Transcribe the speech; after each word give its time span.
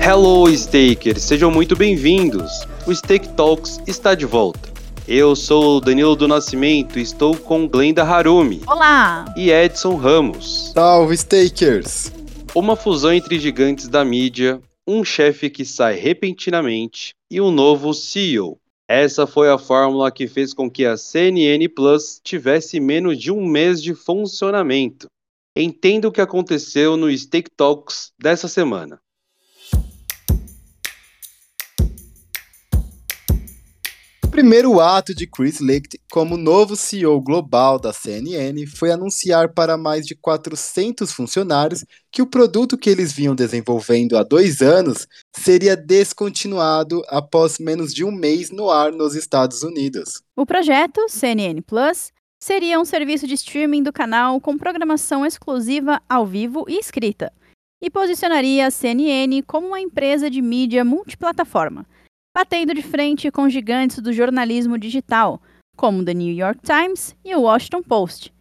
Hello, 0.00 0.48
Stakers! 0.48 1.22
Sejam 1.22 1.52
muito 1.52 1.76
bem-vindos! 1.76 2.66
O 2.84 2.92
Stake 2.92 3.28
Talks 3.34 3.80
está 3.86 4.16
de 4.16 4.26
volta. 4.26 4.72
Eu 5.06 5.36
sou 5.36 5.76
o 5.76 5.80
Danilo 5.80 6.16
do 6.16 6.26
Nascimento 6.26 6.98
e 6.98 7.02
estou 7.02 7.36
com 7.36 7.68
Glenda 7.68 8.02
Harumi. 8.02 8.60
Olá! 8.66 9.24
E 9.36 9.52
Edson 9.52 9.94
Ramos. 9.94 10.72
Salve, 10.72 11.16
Stakers! 11.16 12.12
Uma 12.56 12.74
fusão 12.74 13.12
entre 13.12 13.38
gigantes 13.38 13.86
da 13.86 14.04
mídia, 14.04 14.60
um 14.84 15.04
chefe 15.04 15.48
que 15.48 15.64
sai 15.64 15.94
repentinamente 15.94 17.14
e 17.30 17.40
um 17.40 17.52
novo 17.52 17.94
CEO. 17.94 18.58
Essa 18.88 19.26
foi 19.26 19.48
a 19.48 19.58
fórmula 19.58 20.10
que 20.10 20.26
fez 20.26 20.52
com 20.52 20.70
que 20.70 20.84
a 20.84 20.96
CNN 20.96 21.68
Plus 21.68 22.20
tivesse 22.22 22.78
menos 22.78 23.18
de 23.18 23.32
um 23.32 23.46
mês 23.46 23.82
de 23.82 23.94
funcionamento. 23.94 25.06
Entenda 25.56 26.08
o 26.08 26.12
que 26.12 26.20
aconteceu 26.20 26.96
no 26.96 27.10
Stake 27.16 27.50
Talks 27.50 28.12
dessa 28.18 28.48
semana. 28.48 29.01
Primeiro 34.32 34.80
ato 34.80 35.14
de 35.14 35.26
Chris 35.26 35.60
Licht 35.60 36.00
como 36.10 36.38
novo 36.38 36.74
CEO 36.74 37.20
global 37.20 37.78
da 37.78 37.92
CNN 37.92 38.66
foi 38.66 38.90
anunciar 38.90 39.52
para 39.52 39.76
mais 39.76 40.06
de 40.06 40.14
400 40.14 41.12
funcionários 41.12 41.84
que 42.10 42.22
o 42.22 42.26
produto 42.26 42.78
que 42.78 42.88
eles 42.88 43.12
vinham 43.12 43.34
desenvolvendo 43.34 44.16
há 44.16 44.22
dois 44.22 44.62
anos 44.62 45.06
seria 45.36 45.76
descontinuado 45.76 47.02
após 47.08 47.58
menos 47.58 47.92
de 47.92 48.06
um 48.06 48.10
mês 48.10 48.50
no 48.50 48.70
ar 48.70 48.90
nos 48.90 49.14
Estados 49.14 49.62
Unidos. 49.62 50.22
O 50.34 50.46
projeto 50.46 51.06
CNN 51.10 51.60
Plus 51.60 52.10
seria 52.42 52.80
um 52.80 52.86
serviço 52.86 53.26
de 53.26 53.34
streaming 53.34 53.82
do 53.82 53.92
canal 53.92 54.40
com 54.40 54.56
programação 54.56 55.26
exclusiva 55.26 56.00
ao 56.08 56.24
vivo 56.24 56.64
e 56.66 56.78
escrita, 56.78 57.30
e 57.82 57.90
posicionaria 57.90 58.66
a 58.66 58.70
CNN 58.70 59.42
como 59.42 59.66
uma 59.66 59.80
empresa 59.80 60.30
de 60.30 60.40
mídia 60.40 60.86
multiplataforma 60.86 61.86
batendo 62.34 62.72
de 62.74 62.82
frente 62.82 63.30
com 63.30 63.48
gigantes 63.48 63.98
do 63.98 64.12
jornalismo 64.12 64.78
digital, 64.78 65.40
como 65.76 66.04
The 66.04 66.14
New 66.14 66.34
York 66.34 66.60
Times 66.62 67.14
e 67.24 67.34
o 67.34 67.42
Washington 67.42 67.82
Post. 67.82 68.32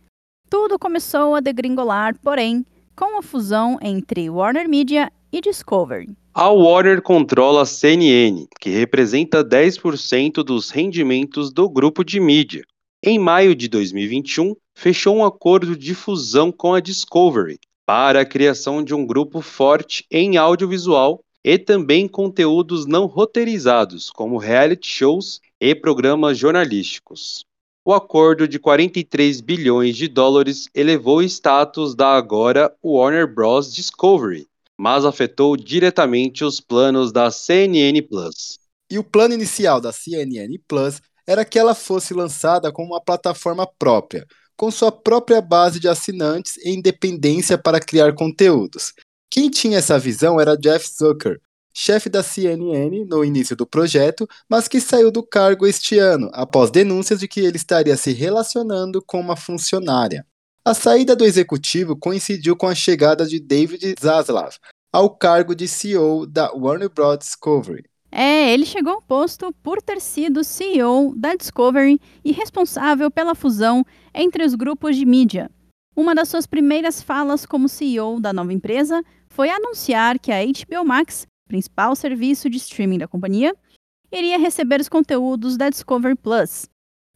Tudo 0.50 0.80
começou 0.80 1.36
a 1.36 1.40
degringolar, 1.40 2.18
porém, 2.22 2.66
com 2.96 3.18
a 3.18 3.22
fusão 3.22 3.78
entre 3.82 4.30
Warner 4.30 4.68
Media 4.68 5.12
e 5.32 5.42
Discovery. 5.42 6.16
A 6.34 6.50
Warner 6.50 7.02
controla 7.02 7.64
a 7.64 7.66
CNN, 7.66 8.48
que 8.60 8.70
representa 8.70 9.44
10% 9.44 10.44
dos 10.44 10.70
rendimentos 10.70 11.52
do 11.52 11.70
grupo 11.70 12.04
de 12.04 12.20
mídia. 12.20 12.64
Em 13.04 13.20
maio 13.20 13.56
de 13.56 13.68
2021, 13.68 14.56
fechou 14.74 15.18
um 15.18 15.26
acordo 15.26 15.76
de 15.76 15.94
fusão 15.94 16.52
com 16.52 16.74
a 16.74 16.80
Discovery 16.80 17.60
para 17.86 18.22
a 18.22 18.26
criação 18.26 18.84
de 18.84 18.94
um 18.94 19.06
grupo 19.06 19.42
forte 19.42 20.06
em 20.10 20.38
audiovisual 20.38 21.22
e 21.44 21.58
também 21.58 22.08
conteúdos 22.08 22.86
não 22.86 23.06
roteirizados, 23.06 24.10
como 24.10 24.38
reality 24.38 24.88
shows 24.88 25.42
e 25.60 25.74
programas 25.74 26.38
jornalísticos. 26.38 27.46
O 27.84 27.94
acordo 27.94 28.48
de 28.48 28.60
43 28.60 29.42
bilhões 29.42 29.98
de 29.98 30.08
dólares 30.08 30.70
elevou 30.76 31.18
o 31.18 31.24
status 31.24 31.96
da 31.96 32.16
agora 32.16 32.72
Warner 32.84 33.26
Bros. 33.28 33.74
Discovery, 33.74 34.48
mas 34.78 35.04
afetou 35.04 35.58
diretamente 35.58 36.44
os 36.44 36.60
planos 36.60 37.12
da 37.12 37.32
CNN 37.32 38.02
Plus. 38.04 38.60
E 38.90 39.00
o 39.00 39.04
plano 39.04 39.34
inicial 39.34 39.82
da 39.82 39.92
CNN 39.92 40.60
Plus 40.68 41.02
era 41.26 41.44
que 41.44 41.58
ela 41.58 41.74
fosse 41.74 42.14
lançada 42.14 42.72
como 42.72 42.90
uma 42.90 43.02
plataforma 43.02 43.66
própria, 43.66 44.28
com 44.56 44.70
sua 44.70 44.92
própria 44.92 45.42
base 45.42 45.80
de 45.80 45.88
assinantes 45.88 46.58
e 46.58 46.70
independência 46.70 47.58
para 47.58 47.80
criar 47.80 48.14
conteúdos. 48.14 48.94
Quem 49.32 49.50
tinha 49.50 49.78
essa 49.78 49.98
visão 49.98 50.42
era 50.42 50.58
Jeff 50.58 50.86
Zucker, 50.94 51.40
chefe 51.74 52.10
da 52.10 52.22
CNN 52.22 53.06
no 53.06 53.24
início 53.24 53.56
do 53.56 53.66
projeto, 53.66 54.28
mas 54.50 54.68
que 54.68 54.82
saiu 54.82 55.10
do 55.10 55.24
cargo 55.24 55.66
este 55.66 55.98
ano, 55.98 56.30
após 56.34 56.70
denúncias 56.70 57.22
de 57.22 57.30
que 57.30 57.40
ele 57.40 57.56
estaria 57.56 57.96
se 57.96 58.12
relacionando 58.12 59.02
com 59.02 59.22
uma 59.22 59.38
funcionária. 59.38 60.28
A 60.66 60.74
saída 60.74 61.16
do 61.16 61.24
executivo 61.24 61.96
coincidiu 61.96 62.58
com 62.58 62.68
a 62.68 62.76
chegada 62.76 63.26
de 63.26 63.40
David 63.40 63.96
Zaslav 64.02 64.58
ao 64.92 65.10
cargo 65.10 65.56
de 65.56 65.66
CEO 65.66 66.28
da 66.28 66.52
Warner 66.52 66.90
Bros. 66.90 67.20
Discovery. 67.20 67.86
É, 68.12 68.54
ele 68.54 68.66
chegou 68.66 68.96
ao 68.96 69.02
posto 69.02 69.56
por 69.64 69.82
ter 69.82 70.02
sido 70.02 70.44
CEO 70.44 71.16
da 71.16 71.36
Discovery 71.36 72.02
e 72.26 72.34
responsável 72.34 73.10
pela 73.10 73.34
fusão 73.34 73.86
entre 74.14 74.44
os 74.44 74.56
grupos 74.56 74.98
de 74.98 75.06
mídia. 75.06 75.50
Uma 75.96 76.14
das 76.14 76.28
suas 76.28 76.46
primeiras 76.46 77.02
falas 77.02 77.46
como 77.46 77.70
CEO 77.70 78.20
da 78.20 78.34
nova 78.34 78.52
empresa 78.52 79.02
foi 79.32 79.50
anunciar 79.50 80.20
que 80.20 80.32
a 80.32 80.44
HBO 80.44 80.86
Max, 80.86 81.26
principal 81.48 81.96
serviço 81.96 82.50
de 82.50 82.58
streaming 82.58 83.00
da 83.00 83.08
companhia, 83.08 83.56
iria 84.12 84.38
receber 84.38 84.82
os 84.82 84.90
conteúdos 84.90 85.56
da 85.56 85.70
Discovery 85.70 86.16
Plus, 86.16 86.68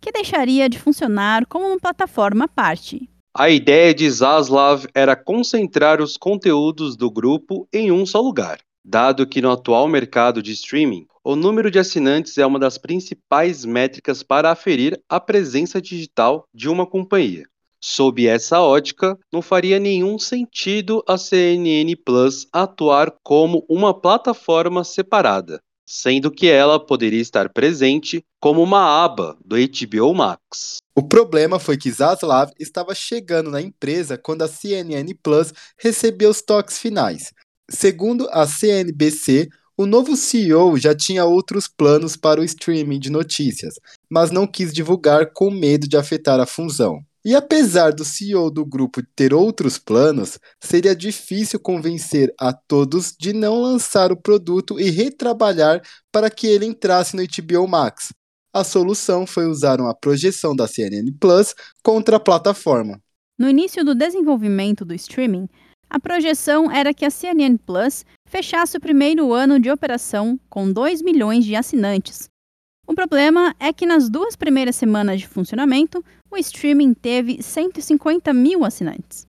que 0.02 0.14
deixaria 0.14 0.70
de 0.70 0.80
funcionar 0.80 1.46
como 1.46 1.68
uma 1.68 1.80
plataforma 1.80 2.46
à 2.46 2.48
parte. 2.48 3.10
A 3.38 3.50
ideia 3.50 3.94
de 3.94 4.10
Zaslav 4.10 4.86
era 4.94 5.14
concentrar 5.14 6.02
os 6.02 6.16
conteúdos 6.16 6.96
do 6.96 7.12
grupo 7.12 7.68
em 7.74 7.92
um 7.92 8.06
só 8.06 8.22
lugar, 8.22 8.60
dado 8.84 9.28
que 9.28 9.42
no 9.42 9.52
atual 9.52 9.90
mercado 9.90 10.42
de 10.42 10.54
streaming, 10.54 11.06
o 11.22 11.36
número 11.36 11.70
de 11.70 11.80
assinantes 11.80 12.38
é 12.38 12.46
uma 12.46 12.60
das 12.60 12.78
principais 12.78 13.66
métricas 13.66 14.24
para 14.24 14.52
aferir 14.52 14.98
a 15.10 15.20
presença 15.20 15.82
digital 15.82 16.48
de 16.54 16.70
uma 16.70 16.86
companhia. 16.86 17.46
Sob 17.88 18.26
essa 18.26 18.62
ótica, 18.62 19.16
não 19.32 19.44
faria 19.44 19.78
nenhum 19.78 20.18
sentido 20.18 21.04
a 21.08 21.20
CNN 21.20 21.96
Plus 21.96 22.48
atuar 22.52 23.14
como 23.22 23.64
uma 23.70 23.94
plataforma 23.94 24.84
separada, 24.84 25.62
sendo 25.88 26.32
que 26.32 26.48
ela 26.48 26.84
poderia 26.84 27.22
estar 27.22 27.48
presente 27.54 28.24
como 28.42 28.64
uma 28.64 29.04
aba 29.06 29.38
do 29.46 29.56
HBO 29.56 30.16
Max. 30.16 30.78
O 30.96 31.04
problema 31.04 31.60
foi 31.60 31.78
que 31.78 31.92
Zaslav 31.92 32.52
estava 32.60 32.96
chegando 32.96 33.52
na 33.52 33.62
empresa 33.62 34.18
quando 34.18 34.42
a 34.42 34.48
CNN 34.48 35.14
Plus 35.22 35.54
recebeu 35.78 36.32
os 36.32 36.42
toques 36.42 36.80
finais. 36.80 37.32
Segundo 37.70 38.28
a 38.32 38.48
CNBC, 38.48 39.48
o 39.78 39.86
novo 39.86 40.16
CEO 40.18 40.76
já 40.76 40.96
tinha 40.96 41.24
outros 41.24 41.68
planos 41.68 42.18
para 42.18 42.42
o 42.42 42.44
streaming 42.44 42.98
de 42.98 43.12
notícias, 43.12 43.76
mas 44.10 44.32
não 44.32 44.48
quis 44.48 44.74
divulgar 44.74 45.34
com 45.34 45.52
medo 45.52 45.88
de 45.88 45.96
afetar 45.96 46.40
a 46.40 46.48
fusão. 46.48 47.06
E 47.26 47.34
apesar 47.34 47.92
do 47.92 48.06
CEO 48.06 48.52
do 48.52 48.64
grupo 48.64 49.02
ter 49.16 49.34
outros 49.34 49.80
planos, 49.80 50.38
seria 50.62 50.96
difícil 50.96 51.60
convencer 51.60 52.32
a 52.40 52.54
todos 52.54 53.16
de 53.20 53.34
não 53.34 53.60
lançar 53.60 54.12
o 54.12 54.16
produto 54.16 54.80
e 54.80 54.92
retrabalhar 54.92 55.82
para 56.12 56.30
que 56.30 56.46
ele 56.46 56.68
entrasse 56.68 57.16
no 57.16 57.24
HBO 57.24 57.68
Max. 57.68 58.14
A 58.54 58.64
solução 58.64 59.26
foi 59.26 59.48
usar 59.48 59.82
uma 59.82 59.96
projeção 59.96 60.56
da 60.56 60.68
CNN 60.68 61.12
Plus 61.20 61.56
contra 61.84 62.18
a 62.18 62.20
plataforma. 62.20 63.02
No 63.40 63.50
início 63.50 63.84
do 63.84 63.96
desenvolvimento 63.96 64.86
do 64.86 64.94
streaming, 64.94 65.50
a 65.90 66.00
projeção 66.00 66.72
era 66.72 66.94
que 66.94 67.06
a 67.06 67.10
CNN 67.10 67.58
Plus 67.58 68.06
fechasse 68.28 68.78
o 68.78 68.80
primeiro 68.80 69.34
ano 69.34 69.60
de 69.60 69.72
operação 69.72 70.40
com 70.48 70.72
2 70.72 71.02
milhões 71.02 71.44
de 71.44 71.56
assinantes, 71.56 72.30
o 72.88 72.94
problema 72.94 73.56
é 73.60 73.74
que 73.74 73.86
nas 73.86 74.10
duas 74.10 74.36
primeiras 74.36 74.76
semanas 74.76 75.20
de 75.20 75.28
funcionamento, 75.28 76.06
o 76.36 76.38
streaming 76.38 76.94
teve 76.94 77.42
150 77.42 78.34
mil 78.34 78.66
assinantes. 78.66 79.26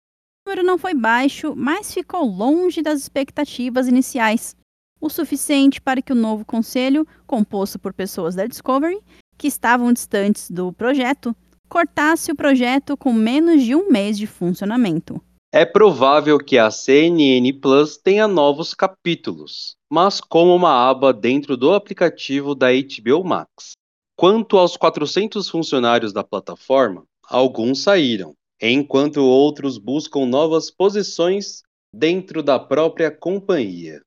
O 0.46 0.50
número 0.50 0.66
não 0.66 0.78
foi 0.78 0.94
baixo, 0.94 1.54
mas 1.54 1.92
ficou 1.92 2.24
longe 2.24 2.80
das 2.80 3.00
expectativas 3.00 3.86
iniciais, 3.86 4.56
o 5.00 5.10
suficiente 5.10 5.80
para 5.82 6.00
que 6.00 6.12
o 6.12 6.16
novo 6.16 6.46
conselho, 6.46 7.06
composto 7.26 7.78
por 7.78 7.92
pessoas 7.92 8.34
da 8.34 8.46
Discovery, 8.46 8.98
que 9.36 9.46
estavam 9.46 9.92
distantes 9.92 10.50
do 10.50 10.72
projeto, 10.72 11.36
cortasse 11.68 12.32
o 12.32 12.36
projeto 12.36 12.96
com 12.96 13.12
menos 13.12 13.62
de 13.62 13.74
um 13.74 13.90
mês 13.90 14.16
de 14.16 14.26
funcionamento. 14.26 15.20
É 15.52 15.64
provável 15.66 16.38
que 16.38 16.56
a 16.56 16.70
CNN 16.70 17.52
Plus 17.60 17.98
tenha 17.98 18.26
novos 18.26 18.72
capítulos, 18.72 19.76
mas 19.92 20.20
como 20.20 20.54
uma 20.54 20.88
aba 20.88 21.12
dentro 21.12 21.56
do 21.56 21.72
aplicativo 21.72 22.54
da 22.54 22.68
HBO 22.72 23.22
Max. 23.22 23.72
Quanto 24.16 24.56
aos 24.58 24.76
400 24.76 25.50
funcionários 25.50 26.12
da 26.12 26.22
plataforma, 26.22 27.02
alguns 27.28 27.82
saíram, 27.82 28.32
enquanto 28.62 29.16
outros 29.16 29.76
buscam 29.76 30.24
novas 30.24 30.70
posições 30.70 31.62
dentro 31.92 32.40
da 32.40 32.56
própria 32.56 33.10
companhia. 33.10 34.00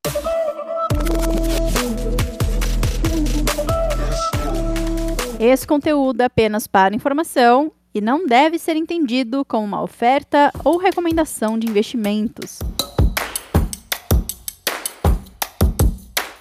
Esse 5.37 5.67
conteúdo 5.67 6.21
é 6.21 6.25
apenas 6.25 6.67
para 6.67 6.95
informação 6.95 7.69
e 7.93 7.99
não 7.99 8.25
deve 8.25 8.57
ser 8.57 8.77
entendido 8.77 9.43
como 9.43 9.65
uma 9.65 9.83
oferta 9.83 10.53
ou 10.63 10.77
recomendação 10.77 11.59
de 11.59 11.67
investimentos. 11.67 12.59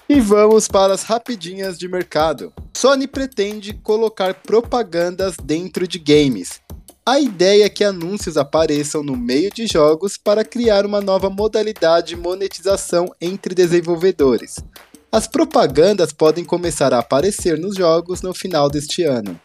E 0.08 0.20
vamos 0.20 0.68
para 0.68 0.94
as 0.94 1.02
rapidinhas 1.02 1.76
de 1.76 1.88
mercado. 1.88 2.52
Sony 2.86 3.08
pretende 3.08 3.74
colocar 3.74 4.32
propagandas 4.32 5.34
dentro 5.42 5.88
de 5.88 5.98
games. 5.98 6.60
A 7.04 7.18
ideia 7.18 7.64
é 7.64 7.68
que 7.68 7.82
anúncios 7.82 8.36
apareçam 8.36 9.02
no 9.02 9.16
meio 9.16 9.50
de 9.52 9.66
jogos 9.66 10.16
para 10.16 10.44
criar 10.44 10.86
uma 10.86 11.00
nova 11.00 11.28
modalidade 11.28 12.10
de 12.10 12.16
monetização 12.16 13.12
entre 13.20 13.56
desenvolvedores. 13.56 14.60
As 15.10 15.26
propagandas 15.26 16.12
podem 16.12 16.44
começar 16.44 16.94
a 16.94 17.00
aparecer 17.00 17.58
nos 17.58 17.74
jogos 17.74 18.22
no 18.22 18.32
final 18.32 18.70
deste 18.70 19.02
ano. 19.02 19.36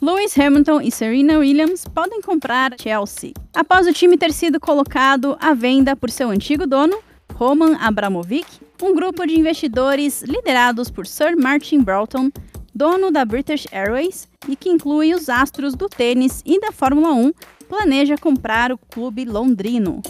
Lewis 0.00 0.36
Hamilton 0.36 0.80
e 0.80 0.90
Serena 0.90 1.38
Williams 1.38 1.84
podem 1.84 2.20
comprar 2.20 2.72
Chelsea. 2.76 3.34
Após 3.54 3.86
o 3.86 3.92
time 3.92 4.18
ter 4.18 4.32
sido 4.32 4.58
colocado 4.58 5.36
à 5.40 5.54
venda 5.54 5.94
por 5.94 6.10
seu 6.10 6.28
antigo 6.28 6.66
dono, 6.66 6.98
Roman 7.34 7.76
Abramovich, 7.80 8.60
um 8.82 8.94
grupo 8.94 9.26
de 9.26 9.38
investidores 9.38 10.22
liderados 10.22 10.90
por 10.90 11.06
Sir 11.06 11.36
Martin 11.36 11.80
Broughton, 11.80 12.30
dono 12.74 13.10
da 13.10 13.24
British 13.24 13.66
Airways 13.72 14.28
e 14.48 14.56
que 14.56 14.68
inclui 14.68 15.14
os 15.14 15.28
astros 15.28 15.74
do 15.74 15.88
tênis 15.88 16.42
e 16.44 16.60
da 16.60 16.72
Fórmula 16.72 17.12
1, 17.12 17.32
planeja 17.68 18.16
comprar 18.16 18.72
o 18.72 18.78
clube 18.78 19.24
londrino. 19.24 20.02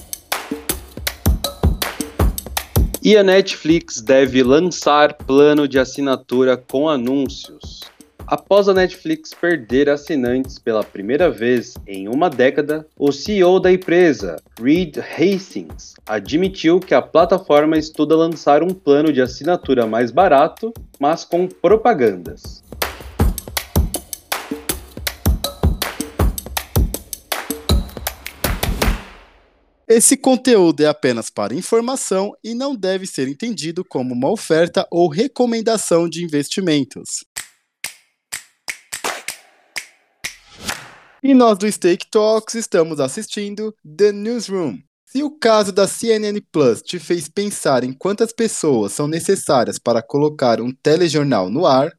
E 3.05 3.17
a 3.17 3.23
Netflix 3.23 4.01
deve 4.01 4.43
lançar 4.43 5.15
plano 5.15 5.67
de 5.67 5.79
assinatura 5.79 6.57
com 6.57 6.89
anúncios. 6.89 7.81
Após 8.27 8.69
a 8.69 8.75
Netflix 8.75 9.35
perder 9.35 9.89
assinantes 9.89 10.59
pela 10.59 10.85
primeira 10.85 11.31
vez 11.31 11.75
em 11.87 12.09
uma 12.09 12.31
década, 12.31 12.87
o 12.99 13.11
CEO 13.11 13.59
da 13.59 13.73
empresa, 13.73 14.37
Reed 14.61 14.99
Hastings, 14.99 15.95
admitiu 16.07 16.81
que 16.81 16.95
a 16.95 17.03
plataforma 17.03 17.77
estuda 17.77 18.17
lançar 18.17 18.63
um 18.63 18.71
plano 18.71 19.13
de 19.13 19.21
assinatura 19.21 19.87
mais 19.87 20.11
barato, 20.11 20.73
mas 20.99 21.25
com 21.25 21.47
propagandas. 21.47 22.63
Esse 29.95 30.17
conteúdo 30.17 30.81
é 30.81 30.87
apenas 30.87 31.29
para 31.29 31.55
informação 31.55 32.33
e 32.43 32.55
não 32.55 32.75
deve 32.75 33.07
ser 33.07 33.29
entendido 33.29 33.85
como 33.85 34.15
uma 34.15 34.31
oferta 34.31 34.87
ou 34.91 35.07
recomendação 35.07 36.09
de 36.09 36.25
investimentos. 36.25 37.27
E 41.25 41.35
nós 41.35 41.57
do 41.57 41.71
Stake 41.71 42.11
Talks 42.11 42.57
estamos 42.57 42.99
assistindo 42.99 43.73
The 43.97 44.11
Newsroom. 44.11 44.81
Se 45.07 45.23
o 45.23 45.31
caso 45.31 45.71
da 45.71 45.87
CNN 45.87 46.41
Plus 46.51 46.83
te 46.83 46.99
fez 46.99 47.29
pensar 47.29 47.85
em 47.85 47.93
quantas 47.93 48.33
pessoas 48.33 48.91
são 48.91 49.07
necessárias 49.07 49.79
para 49.79 50.03
colocar 50.03 50.61
um 50.61 50.73
telejornal 50.73 51.49
no 51.49 51.65
ar, 51.65 51.93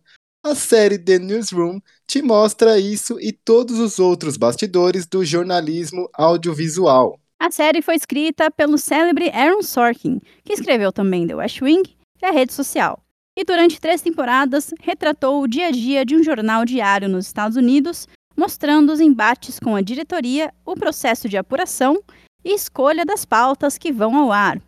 a 0.44 0.54
série 0.54 1.00
The 1.00 1.20
Newsroom 1.20 1.80
te 2.06 2.22
mostra 2.22 2.78
isso 2.78 3.18
e 3.18 3.32
todos 3.32 3.80
os 3.80 3.98
outros 3.98 4.36
bastidores 4.36 5.06
do 5.06 5.24
jornalismo 5.24 6.10
audiovisual. 6.14 7.18
A 7.40 7.50
série 7.50 7.82
foi 7.82 7.96
escrita 7.96 8.52
pelo 8.52 8.78
célebre 8.78 9.30
Aaron 9.30 9.62
Sorkin, 9.62 10.20
que 10.44 10.52
escreveu 10.52 10.92
também 10.92 11.26
The 11.26 11.36
West 11.36 11.62
Wing 11.62 11.96
e 12.22 12.26
a 12.26 12.32
rede 12.32 12.52
social. 12.52 13.02
E 13.38 13.46
durante 13.46 13.80
três 13.80 14.02
temporadas 14.02 14.74
retratou 14.82 15.42
o 15.42 15.48
dia 15.48 15.68
a 15.68 15.72
dia 15.72 16.06
de 16.06 16.14
um 16.14 16.22
jornal 16.22 16.66
diário 16.66 17.08
nos 17.08 17.26
Estados 17.26 17.56
Unidos, 17.56 18.06
mostrando 18.36 18.92
os 18.92 19.00
embates 19.00 19.60
com 19.60 19.76
a 19.76 19.82
diretoria, 19.82 20.54
o 20.66 20.76
processo 20.76 21.30
de 21.30 21.38
apuração 21.38 22.02
e 22.44 22.54
escolha 22.54 23.06
das 23.06 23.26
pautas 23.26 23.78
que 23.78 23.92
vão 23.92 24.16
ao 24.16 24.32
ar. 24.32 24.62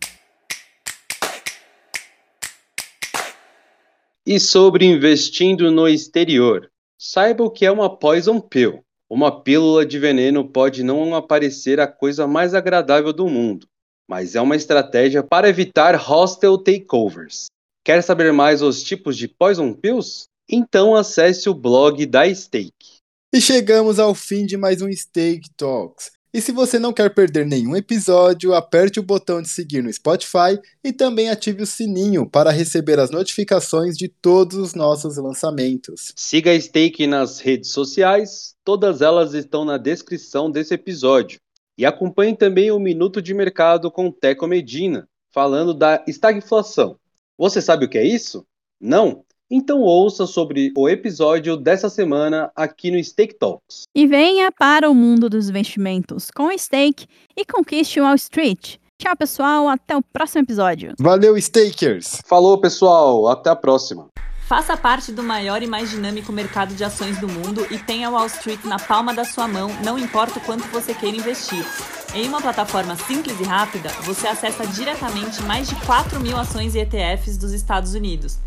E 4.25 4.39
sobre 4.39 4.85
investindo 4.85 5.69
no 5.69 5.87
exterior, 5.87 6.71
saiba 6.97 7.43
o 7.43 7.51
que 7.51 7.65
é 7.65 7.71
uma 7.71 7.95
poison 7.95 8.39
pill. 8.39 8.83
Uma 9.07 9.43
pílula 9.43 9.85
de 9.85 9.99
veneno 9.99 10.43
pode 10.43 10.81
não 10.81 11.13
aparecer 11.13 11.79
a 11.79 11.87
coisa 11.87 12.25
mais 12.25 12.55
agradável 12.55 13.13
do 13.13 13.27
mundo, 13.27 13.67
mas 14.09 14.35
é 14.35 14.41
uma 14.41 14.55
estratégia 14.55 15.21
para 15.21 15.47
evitar 15.47 15.95
hostile 15.95 16.57
takeovers. 16.63 17.45
Quer 17.83 18.01
saber 18.01 18.33
mais 18.33 18.63
os 18.63 18.83
tipos 18.83 19.15
de 19.15 19.27
poison 19.27 19.73
pills? 19.73 20.25
Então 20.49 20.95
acesse 20.95 21.47
o 21.47 21.53
blog 21.53 22.03
da 22.07 22.27
Stake. 22.33 22.94
E 23.33 23.41
chegamos 23.41 23.99
ao 23.99 24.15
fim 24.15 24.45
de 24.45 24.55
mais 24.55 24.81
um 24.81 24.91
Stake 24.91 25.49
Talks. 25.57 26.11
E 26.33 26.41
se 26.41 26.51
você 26.51 26.77
não 26.77 26.91
quer 26.91 27.13
perder 27.13 27.45
nenhum 27.45 27.75
episódio, 27.75 28.53
aperte 28.53 28.99
o 28.99 29.03
botão 29.03 29.41
de 29.41 29.47
seguir 29.47 29.81
no 29.81 29.91
Spotify 29.91 30.59
e 30.83 30.91
também 30.91 31.29
ative 31.29 31.63
o 31.63 31.65
sininho 31.65 32.29
para 32.29 32.51
receber 32.51 32.99
as 32.99 33.09
notificações 33.09 33.97
de 33.97 34.07
todos 34.07 34.57
os 34.57 34.73
nossos 34.73 35.17
lançamentos. 35.17 36.11
Siga 36.15 36.51
a 36.51 36.59
Stake 36.59 37.07
nas 37.07 37.39
redes 37.39 37.71
sociais, 37.71 38.55
todas 38.63 39.01
elas 39.01 39.33
estão 39.33 39.63
na 39.63 39.77
descrição 39.77 40.51
desse 40.51 40.73
episódio. 40.73 41.39
E 41.77 41.85
acompanhe 41.85 42.35
também 42.35 42.71
o 42.71 42.79
Minuto 42.79 43.21
de 43.21 43.33
Mercado 43.33 43.89
com 43.89 44.11
Teco 44.11 44.47
Medina, 44.47 45.07
falando 45.31 45.73
da 45.73 46.03
estagflação. 46.07 46.97
Você 47.37 47.61
sabe 47.61 47.85
o 47.85 47.89
que 47.89 47.97
é 47.97 48.05
isso? 48.05 48.45
Não? 48.79 49.25
Então 49.49 49.81
ouça 49.81 50.25
sobre 50.25 50.73
o 50.75 50.89
episódio 50.89 51.55
dessa 51.55 51.87
semana 51.87 52.51
aqui 52.55 52.89
no 52.89 53.03
Stake 53.03 53.35
Talks. 53.35 53.83
E 53.93 54.07
venha 54.07 54.51
para 54.51 54.89
o 54.89 54.95
mundo 54.95 55.29
dos 55.29 55.49
investimentos 55.49 56.31
com 56.31 56.49
Stake 56.57 57.05
e 57.37 57.45
conquiste 57.45 58.01
Wall 58.01 58.15
Street. 58.15 58.77
Tchau, 58.97 59.15
pessoal. 59.15 59.67
Até 59.67 59.95
o 59.95 60.01
próximo 60.01 60.41
episódio. 60.41 60.93
Valeu, 60.99 61.39
Stakers! 61.39 62.21
Falou, 62.25 62.59
pessoal. 62.59 63.27
Até 63.27 63.51
a 63.51 63.55
próxima. 63.55 64.07
Faça 64.47 64.75
parte 64.75 65.11
do 65.11 65.21
maior 65.21 65.61
e 65.61 65.67
mais 65.67 65.91
dinâmico 65.91 66.31
mercado 66.31 66.73
de 66.73 66.83
ações 66.83 67.19
do 67.19 67.27
mundo 67.27 67.67
e 67.69 67.77
tenha 67.77 68.09
Wall 68.09 68.25
Street 68.25 68.63
na 68.63 68.79
palma 68.79 69.13
da 69.13 69.25
sua 69.25 69.47
mão, 69.47 69.69
não 69.83 69.97
importa 69.97 70.37
o 70.37 70.41
quanto 70.41 70.67
você 70.69 70.93
queira 70.93 71.17
investir. 71.17 71.65
Em 72.13 72.27
uma 72.27 72.39
plataforma 72.39 72.95
simples 72.95 73.39
e 73.39 73.43
rápida, 73.43 73.89
você 74.03 74.27
acessa 74.27 74.65
diretamente 74.67 75.41
mais 75.43 75.67
de 75.67 75.75
4 75.85 76.19
mil 76.19 76.37
ações 76.37 76.75
e 76.75 76.79
ETFs 76.79 77.37
dos 77.37 77.53
Estados 77.53 77.95
Unidos 77.95 78.39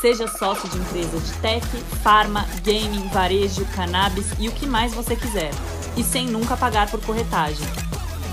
Seja 0.00 0.28
sócio 0.28 0.68
de 0.68 0.78
empresa 0.78 1.18
de 1.18 1.32
tech, 1.40 1.66
farma, 2.02 2.46
gaming, 2.62 3.08
varejo, 3.08 3.64
cannabis 3.74 4.26
e 4.38 4.48
o 4.48 4.52
que 4.52 4.66
mais 4.66 4.94
você 4.94 5.16
quiser. 5.16 5.50
E 5.96 6.04
sem 6.04 6.26
nunca 6.26 6.56
pagar 6.56 6.90
por 6.90 7.00
corretagem. 7.00 7.66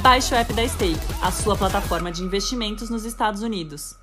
Baixe 0.01 0.33
o 0.33 0.37
app 0.37 0.51
da 0.53 0.67
Stake, 0.67 0.99
a 1.21 1.31
sua 1.31 1.55
plataforma 1.55 2.11
de 2.11 2.21
investimentos 2.21 2.89
nos 2.89 3.05
Estados 3.05 3.41
Unidos. 3.41 4.02